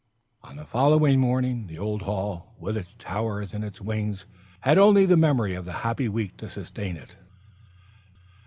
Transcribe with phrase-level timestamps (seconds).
[0.41, 4.25] And on the following morning, the old hall, with its towers and its wings,
[4.61, 7.17] had only the memory of the happy week to sustain it.